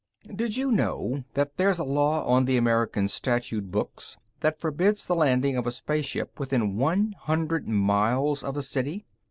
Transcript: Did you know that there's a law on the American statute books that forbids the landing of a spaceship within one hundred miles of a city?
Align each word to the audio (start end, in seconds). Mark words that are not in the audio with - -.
Did 0.35 0.57
you 0.57 0.71
know 0.71 1.25
that 1.35 1.57
there's 1.57 1.77
a 1.77 1.83
law 1.83 2.25
on 2.25 2.45
the 2.45 2.57
American 2.57 3.07
statute 3.07 3.69
books 3.69 4.17
that 4.39 4.59
forbids 4.59 5.05
the 5.05 5.13
landing 5.13 5.55
of 5.57 5.67
a 5.67 5.71
spaceship 5.71 6.39
within 6.39 6.75
one 6.75 7.11
hundred 7.19 7.67
miles 7.67 8.43
of 8.43 8.57
a 8.57 8.63
city? 8.63 9.05